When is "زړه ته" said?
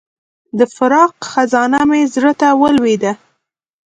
2.15-2.47